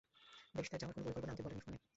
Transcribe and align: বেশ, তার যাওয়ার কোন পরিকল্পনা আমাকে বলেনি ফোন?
বেশ, 0.55 0.67
তার 0.69 0.79
যাওয়ার 0.79 0.95
কোন 0.95 1.03
পরিকল্পনা 1.03 1.31
আমাকে 1.31 1.45
বলেনি 1.45 1.61
ফোন? 1.65 1.73